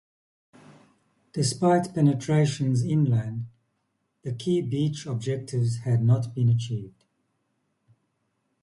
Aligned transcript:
Despite 1.33 1.93
penetrations 1.93 2.81
inland, 2.83 3.45
the 4.23 4.33
key 4.33 4.59
beach 4.63 5.05
objectives 5.05 5.77
had 5.81 6.01
not 6.03 6.33
been 6.33 6.49
achieved. 6.49 7.03